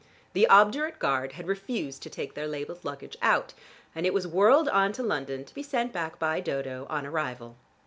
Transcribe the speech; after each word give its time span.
The 0.33 0.47
obdurate 0.47 0.97
guard 0.97 1.33
had 1.33 1.45
refused 1.47 2.01
to 2.01 2.09
take 2.09 2.33
their 2.33 2.47
labeled 2.47 2.83
luggage 2.83 3.17
out, 3.21 3.53
and 3.93 4.03
it 4.03 4.15
was 4.15 4.25
whirled 4.25 4.67
on 4.69 4.93
to 4.93 5.03
London 5.03 5.45
to 5.45 5.53
be 5.53 5.61
sent 5.61 5.93
back 5.93 6.17
by 6.17 6.39
Dodo 6.39 6.87
on 6.89 7.05
arrival. 7.05 7.55